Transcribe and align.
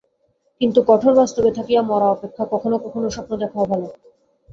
কিন্তু 0.61 0.79
কঠোর 0.87 1.13
বাস্তবে 1.15 1.49
থাকিয়া 1.57 1.81
মরা 1.81 2.07
অপেক্ষা 2.09 2.43
কখনও 2.53 2.77
কখনও 2.85 3.13
স্বপ্ন 3.15 3.31
দেখাও 3.41 3.65
ভাল। 3.71 3.81